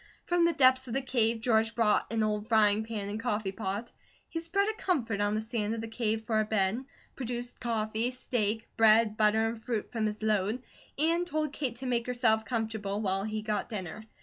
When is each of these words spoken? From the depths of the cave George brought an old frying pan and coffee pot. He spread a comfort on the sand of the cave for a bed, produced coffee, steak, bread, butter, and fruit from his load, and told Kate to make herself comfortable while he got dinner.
From 0.25 0.45
the 0.45 0.53
depths 0.53 0.87
of 0.87 0.95
the 0.95 1.01
cave 1.03 1.41
George 1.41 1.75
brought 1.75 2.11
an 2.11 2.23
old 2.23 2.47
frying 2.47 2.83
pan 2.83 3.07
and 3.07 3.19
coffee 3.19 3.51
pot. 3.51 3.91
He 4.27 4.39
spread 4.41 4.67
a 4.67 4.73
comfort 4.73 5.21
on 5.21 5.35
the 5.35 5.41
sand 5.43 5.75
of 5.75 5.81
the 5.81 5.87
cave 5.87 6.21
for 6.25 6.39
a 6.39 6.43
bed, 6.43 6.85
produced 7.15 7.59
coffee, 7.59 8.09
steak, 8.09 8.67
bread, 8.77 9.15
butter, 9.15 9.47
and 9.49 9.61
fruit 9.61 9.91
from 9.91 10.07
his 10.07 10.23
load, 10.23 10.63
and 10.97 11.27
told 11.27 11.53
Kate 11.53 11.75
to 11.75 11.85
make 11.85 12.07
herself 12.07 12.45
comfortable 12.45 12.99
while 12.99 13.25
he 13.25 13.43
got 13.43 13.69
dinner. 13.69 14.05